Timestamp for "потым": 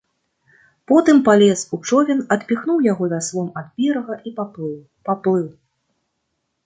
0.91-1.17